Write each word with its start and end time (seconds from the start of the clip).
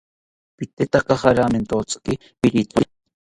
Potetaka 0.61 1.15
jamenkorentziki 1.37 2.13
pirithori 2.39 2.89